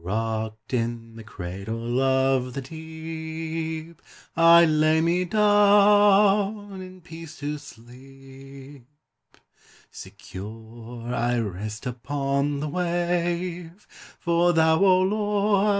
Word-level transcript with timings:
Rocked 0.00 0.74
in 0.74 1.16
the 1.16 1.24
cradle 1.24 2.00
of 2.00 2.54
the 2.54 2.60
deep 2.62 4.00
I 4.36 4.64
lay 4.64 5.00
me 5.00 5.24
down 5.24 6.80
in 6.80 7.00
peace 7.00 7.38
to 7.40 7.58
sleep; 7.58 8.86
Secure 9.90 11.12
I 11.12 11.40
rest 11.40 11.84
upon 11.84 12.60
the 12.60 12.68
wave, 12.68 13.88
For 14.20 14.52
thou, 14.52 14.84
O 14.84 15.00
Lord! 15.00 15.68